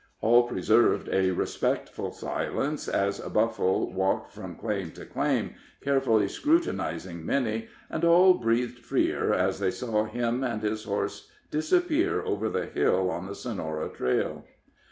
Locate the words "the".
12.49-12.65, 13.27-13.35